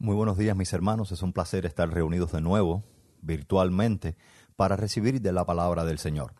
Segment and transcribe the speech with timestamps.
[0.00, 2.84] Muy buenos días mis hermanos, es un placer estar reunidos de nuevo
[3.20, 4.16] virtualmente
[4.54, 6.34] para recibir de la palabra del Señor.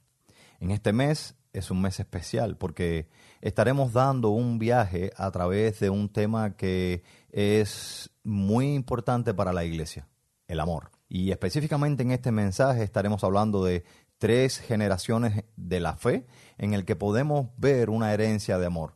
[0.61, 3.08] En este mes es un mes especial porque
[3.40, 7.02] estaremos dando un viaje a través de un tema que
[7.32, 10.06] es muy importante para la iglesia,
[10.47, 10.93] el amor.
[11.09, 13.83] Y específicamente en este mensaje estaremos hablando de
[14.19, 18.95] tres generaciones de la fe en el que podemos ver una herencia de amor.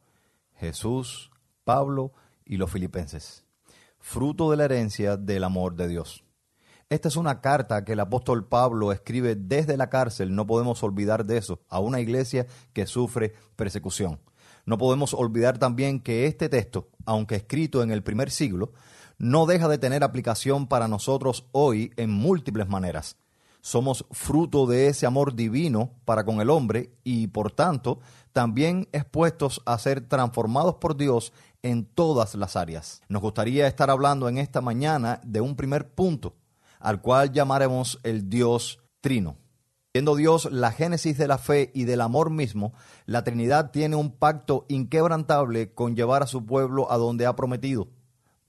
[0.55, 1.33] Jesús,
[1.65, 2.13] Pablo
[2.45, 3.41] y los filipenses
[4.03, 6.24] fruto de la herencia del amor de Dios.
[6.91, 11.25] Esta es una carta que el apóstol Pablo escribe desde la cárcel, no podemos olvidar
[11.25, 14.20] de eso, a una iglesia que sufre persecución.
[14.66, 18.73] No podemos olvidar también que este texto, aunque escrito en el primer siglo,
[19.16, 23.16] no deja de tener aplicación para nosotros hoy en múltiples maneras.
[23.61, 28.00] Somos fruto de ese amor divino para con el hombre y, por tanto,
[28.32, 31.32] también expuestos a ser transformados por Dios
[31.62, 33.02] en todas las áreas.
[33.08, 36.34] Nos gustaría estar hablando en esta mañana de un primer punto,
[36.80, 39.36] al cual llamaremos el Dios Trino.
[39.92, 42.72] Siendo Dios la génesis de la fe y del amor mismo,
[43.05, 47.89] la Trinidad tiene un pacto inquebrantable con llevar a su pueblo a donde ha prometido.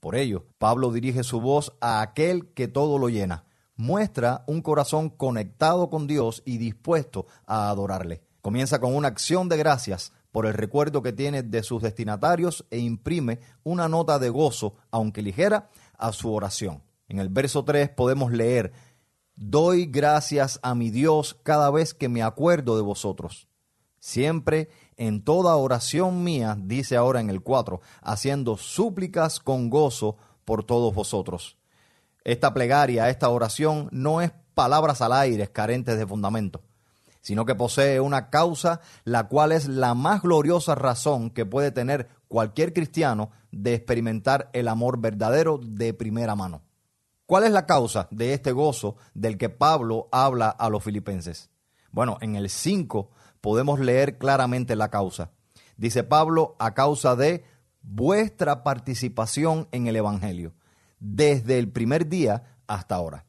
[0.00, 3.44] Por ello, Pablo dirige su voz a aquel que todo lo llena.
[3.76, 8.22] Muestra un corazón conectado con Dios y dispuesto a adorarle.
[8.44, 12.76] Comienza con una acción de gracias por el recuerdo que tiene de sus destinatarios e
[12.76, 16.82] imprime una nota de gozo, aunque ligera, a su oración.
[17.08, 18.74] En el verso 3 podemos leer,
[19.34, 23.48] Doy gracias a mi Dios cada vez que me acuerdo de vosotros.
[23.98, 30.64] Siempre en toda oración mía, dice ahora en el 4, haciendo súplicas con gozo por
[30.64, 31.56] todos vosotros.
[32.24, 36.60] Esta plegaria, esta oración, no es palabras al aire carentes de fundamento
[37.24, 42.08] sino que posee una causa, la cual es la más gloriosa razón que puede tener
[42.28, 46.60] cualquier cristiano de experimentar el amor verdadero de primera mano.
[47.24, 51.48] ¿Cuál es la causa de este gozo del que Pablo habla a los filipenses?
[51.90, 53.10] Bueno, en el 5
[53.40, 55.30] podemos leer claramente la causa.
[55.78, 57.42] Dice Pablo, a causa de
[57.80, 60.52] vuestra participación en el Evangelio,
[61.00, 63.24] desde el primer día hasta ahora.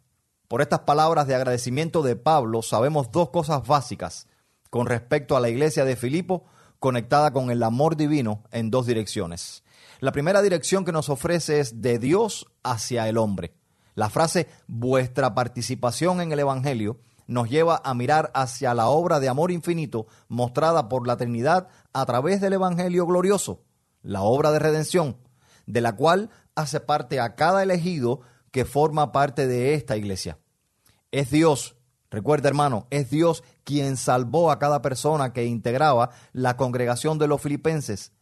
[0.48, 4.28] Por estas palabras de agradecimiento de Pablo sabemos dos cosas básicas
[4.70, 6.46] con respecto a la iglesia de Filipo
[6.80, 9.64] conectada con el amor divino en dos direcciones.
[10.02, 13.56] La primera dirección que nos ofrece es de Dios hacia el hombre.
[13.96, 19.30] La frase vuestra participación en el Evangelio nos lleva a mirar hacia la obra de
[19.30, 23.64] amor infinito mostrada por la Trinidad a través del Evangelio glorioso,
[24.04, 25.18] la obra de redención,
[25.66, 28.22] de la cual hace parte a cada elegido
[28.56, 30.40] que forma parte de esta iglesia.
[31.12, 31.76] Es Dios,
[32.10, 37.42] recuerda hermano, es Dios quien salvó a cada persona que integraba la congregación de los
[37.42, 38.14] filipenses.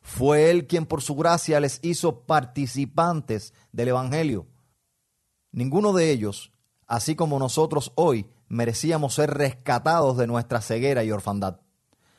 [0.00, 4.46] Fue Él quien por su gracia les hizo participantes del Evangelio.
[5.50, 6.54] Ninguno de ellos,
[6.86, 11.60] así como nosotros hoy, merecíamos ser rescatados de nuestra ceguera y orfandad.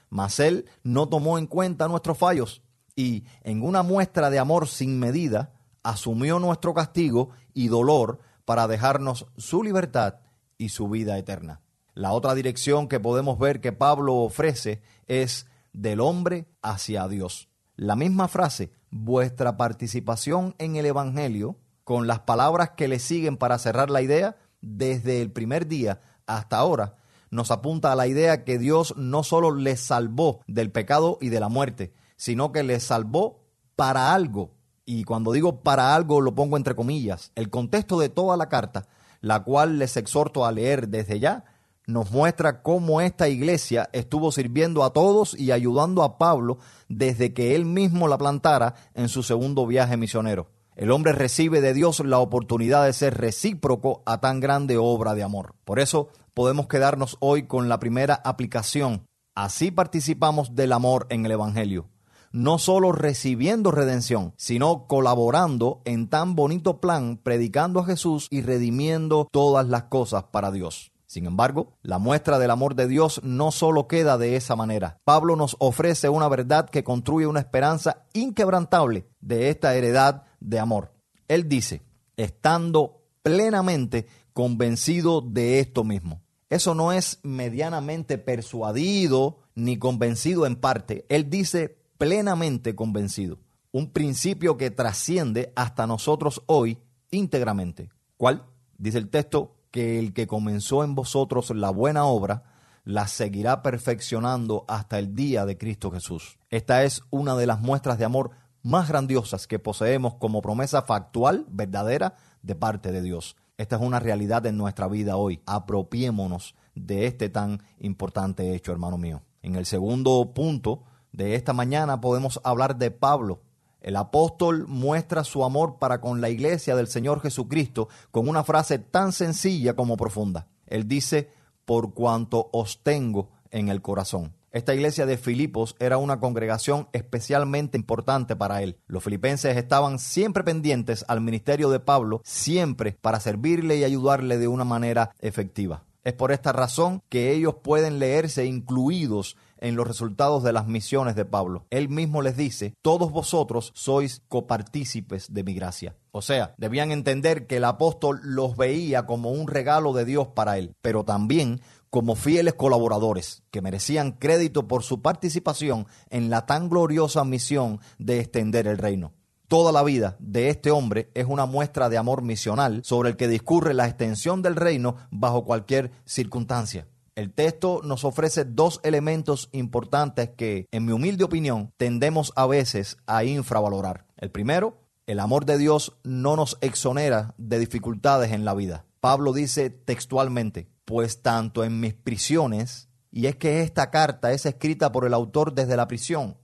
[0.09, 2.61] Mas Él no tomó en cuenta nuestros fallos
[2.95, 5.52] y, en una muestra de amor sin medida,
[5.83, 10.15] asumió nuestro castigo y dolor para dejarnos su libertad
[10.57, 11.61] y su vida eterna.
[11.93, 17.49] La otra dirección que podemos ver que Pablo ofrece es del hombre hacia Dios.
[17.75, 23.59] La misma frase, vuestra participación en el Evangelio, con las palabras que le siguen para
[23.59, 26.95] cerrar la idea, desde el primer día hasta ahora,
[27.29, 31.39] nos apunta a la idea que Dios no solo les salvó del pecado y de
[31.39, 33.43] la muerte, sino que les salvó
[33.75, 34.51] para algo
[34.85, 38.87] y cuando digo para algo lo pongo entre comillas, el contexto de toda la carta,
[39.21, 41.45] la cual les exhorto a leer desde ya,
[41.85, 46.57] nos muestra cómo esta iglesia estuvo sirviendo a todos y ayudando a Pablo
[46.87, 50.49] desde que él mismo la plantara en su segundo viaje misionero.
[50.75, 55.23] El hombre recibe de Dios la oportunidad de ser recíproco a tan grande obra de
[55.23, 55.55] amor.
[55.65, 59.05] Por eso podemos quedarnos hoy con la primera aplicación.
[59.35, 61.92] Así participamos del amor en el Evangelio
[62.33, 69.29] no solo recibiendo redención, sino colaborando en tan bonito plan, predicando a Jesús y redimiendo
[69.31, 70.91] todas las cosas para Dios.
[71.05, 74.99] Sin embargo, la muestra del amor de Dios no solo queda de esa manera.
[75.03, 80.91] Pablo nos ofrece una verdad que construye una esperanza inquebrantable de esta heredad de amor.
[81.27, 81.83] Él dice,
[82.17, 86.23] estando plenamente convencido de esto mismo.
[86.49, 91.05] Eso no es medianamente persuadido ni convencido en parte.
[91.09, 93.39] Él dice plenamente convencido.
[93.71, 96.77] Un principio que trasciende hasta nosotros hoy
[97.11, 97.91] íntegramente.
[98.17, 98.43] ¿Cuál?
[98.77, 102.43] Dice el texto que el que comenzó en vosotros la buena obra,
[102.83, 106.39] la seguirá perfeccionando hasta el día de Cristo Jesús.
[106.49, 108.31] Esta es una de las muestras de amor
[108.63, 113.37] más grandiosas que poseemos como promesa factual, verdadera, de parte de Dios.
[113.57, 115.39] Esta es una realidad en nuestra vida hoy.
[115.45, 119.21] Apropiémonos de este tan importante hecho, hermano mío.
[119.41, 123.39] En el segundo punto de esta mañana podemos hablar de Pablo.
[123.81, 128.79] El apóstol muestra su amor para con la iglesia del Señor Jesucristo con una frase
[128.79, 130.47] tan sencilla como profunda.
[130.65, 131.29] Él dice,
[131.65, 134.33] por cuanto os tengo en el corazón.
[134.51, 138.77] Esta iglesia de Filipos era una congregación especialmente importante para él.
[138.87, 144.47] Los filipenses estaban siempre pendientes al ministerio de Pablo, siempre para servirle y ayudarle de
[144.47, 145.83] una manera efectiva.
[146.03, 151.15] Es por esta razón que ellos pueden leerse incluidos en los resultados de las misiones
[151.15, 151.65] de Pablo.
[151.69, 155.95] Él mismo les dice, todos vosotros sois copartícipes de mi gracia.
[156.11, 160.57] O sea, debían entender que el apóstol los veía como un regalo de Dios para
[160.57, 166.67] él, pero también como fieles colaboradores que merecían crédito por su participación en la tan
[166.67, 169.13] gloriosa misión de extender el reino.
[169.47, 173.27] Toda la vida de este hombre es una muestra de amor misional sobre el que
[173.27, 176.87] discurre la extensión del reino bajo cualquier circunstancia.
[177.15, 182.97] El texto nos ofrece dos elementos importantes que, en mi humilde opinión, tendemos a veces
[183.05, 184.07] a infravalorar.
[184.17, 188.85] El primero, el amor de Dios no nos exonera de dificultades en la vida.
[188.99, 194.91] Pablo dice textualmente, pues tanto en mis prisiones, y es que esta carta es escrita
[194.91, 196.37] por el autor desde la prisión.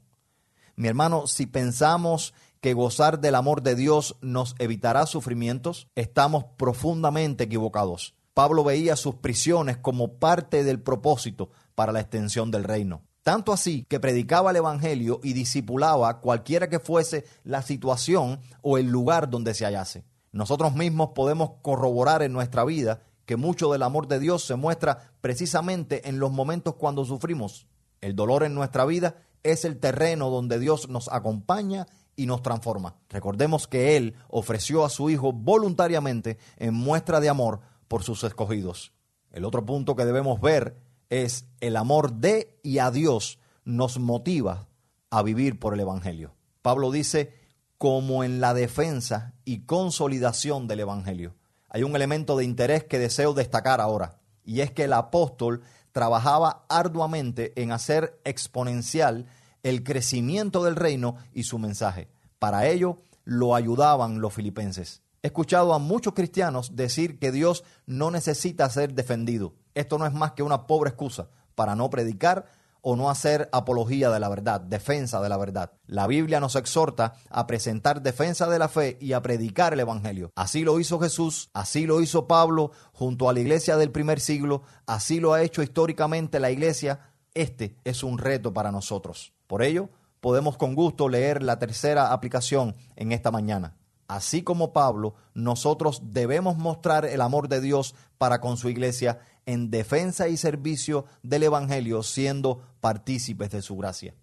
[0.76, 7.46] Mi hermano, si pensamos que gozar del amor de Dios nos evitará sufrimientos, estamos profundamente
[7.46, 8.14] equivocados.
[8.40, 13.02] Pablo veía sus prisiones como parte del propósito para la extensión del reino.
[13.22, 18.88] Tanto así que predicaba el Evangelio y discipulaba cualquiera que fuese la situación o el
[18.88, 20.06] lugar donde se hallase.
[20.32, 25.12] Nosotros mismos podemos corroborar en nuestra vida que mucho del amor de Dios se muestra
[25.20, 27.68] precisamente en los momentos cuando sufrimos.
[28.00, 32.96] El dolor en nuestra vida es el terreno donde Dios nos acompaña y nos transforma.
[33.10, 37.60] Recordemos que Él ofreció a su Hijo voluntariamente en muestra de amor
[37.90, 38.94] por sus escogidos.
[39.32, 40.78] El otro punto que debemos ver
[41.10, 44.70] es el amor de y a Dios nos motiva
[45.10, 46.34] a vivir por el Evangelio.
[46.62, 47.34] Pablo dice,
[47.78, 51.36] como en la defensa y consolidación del Evangelio.
[51.70, 56.66] Hay un elemento de interés que deseo destacar ahora, y es que el apóstol trabajaba
[56.70, 59.28] arduamente en hacer exponencial
[59.64, 62.08] el crecimiento del reino y su mensaje.
[62.38, 65.02] Para ello lo ayudaban los filipenses.
[65.22, 69.54] He escuchado a muchos cristianos decir que Dios no necesita ser defendido.
[69.74, 72.46] Esto no es más que una pobre excusa para no predicar
[72.82, 75.74] o no hacer apología de la verdad, defensa de la verdad.
[75.88, 80.32] La Biblia nos exhorta a presentar defensa de la fe y a predicar el Evangelio.
[80.36, 84.64] Así lo hizo Jesús, así lo hizo Pablo junto a la iglesia del primer siglo,
[84.86, 87.02] así lo ha hecho históricamente la iglesia.
[87.34, 89.34] Este es un reto para nosotros.
[89.48, 89.90] Por ello,
[90.22, 93.76] podemos con gusto leer la tercera aplicación en esta mañana
[94.10, 99.72] así como Pablo, nosotros debemos mostrar el amor de Dios para con su iglesia en
[99.72, 104.16] defensa y servicio del Evangelio, siendo partícipes de su gracia.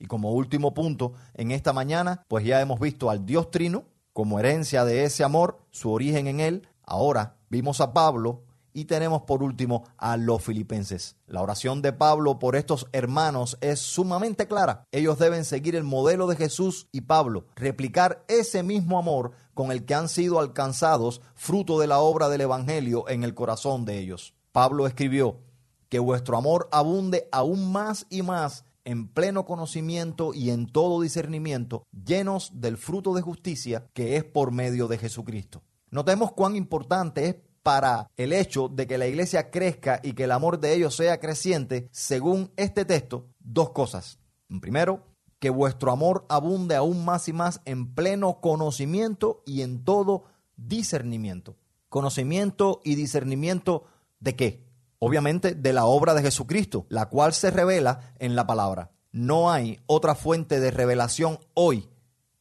[0.00, 4.38] Y como último punto, en esta mañana, pues ya hemos visto al Dios Trino como
[4.38, 6.68] herencia de ese amor, su origen en él.
[6.82, 8.43] Ahora vimos a Pablo
[8.74, 11.16] y tenemos por último a los filipenses.
[11.26, 14.84] La oración de Pablo por estos hermanos es sumamente clara.
[14.92, 19.86] Ellos deben seguir el modelo de Jesús y Pablo, replicar ese mismo amor con el
[19.86, 24.34] que han sido alcanzados fruto de la obra del Evangelio en el corazón de ellos.
[24.52, 25.40] Pablo escribió,
[25.88, 31.86] que vuestro amor abunde aún más y más en pleno conocimiento y en todo discernimiento,
[31.92, 35.62] llenos del fruto de justicia que es por medio de Jesucristo.
[35.90, 40.32] Notemos cuán importante es para el hecho de que la iglesia crezca y que el
[40.32, 44.18] amor de ellos sea creciente, según este texto, dos cosas.
[44.60, 45.02] Primero,
[45.40, 50.24] que vuestro amor abunde aún más y más en pleno conocimiento y en todo
[50.56, 51.56] discernimiento.
[51.88, 53.84] Conocimiento y discernimiento
[54.20, 54.66] de qué?
[54.98, 58.92] Obviamente de la obra de Jesucristo, la cual se revela en la palabra.
[59.10, 61.88] No hay otra fuente de revelación hoy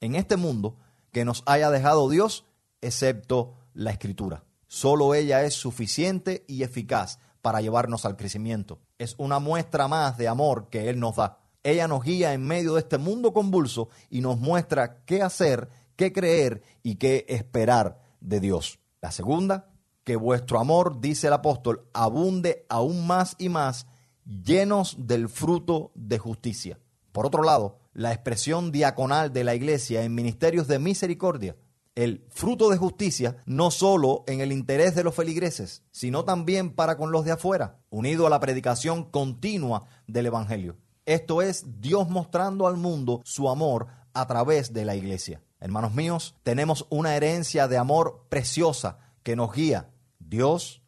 [0.01, 0.75] en este mundo
[1.13, 2.45] que nos haya dejado Dios
[2.81, 4.43] excepto la escritura.
[4.73, 8.79] Solo ella es suficiente y eficaz para llevarnos al crecimiento.
[8.97, 11.37] Es una muestra más de amor que Él nos da.
[11.61, 16.11] Ella nos guía en medio de este mundo convulso y nos muestra qué hacer, qué
[16.11, 18.79] creer y qué esperar de Dios.
[18.99, 19.69] La segunda,
[20.03, 23.85] que vuestro amor, dice el apóstol, abunde aún más y más,
[24.25, 26.79] llenos del fruto de justicia.
[27.11, 31.55] Por otro lado, la expresión diaconal de la iglesia en ministerios de misericordia
[31.95, 36.97] el fruto de justicia no solo en el interés de los feligreses, sino también para
[36.97, 40.77] con los de afuera, unido a la predicación continua del Evangelio.
[41.05, 45.41] Esto es Dios mostrando al mundo su amor a través de la iglesia.
[45.59, 49.89] Hermanos míos, tenemos una herencia de amor preciosa que nos guía.
[50.19, 50.81] Dios,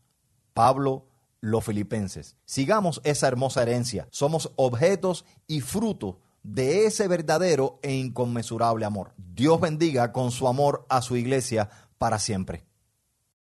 [0.53, 1.07] Pablo,
[1.39, 2.35] los filipenses.
[2.45, 4.07] Sigamos esa hermosa herencia.
[4.09, 9.13] Somos objetos y frutos de ese verdadero e inconmensurable amor.
[9.17, 12.64] Dios bendiga con su amor a su iglesia para siempre.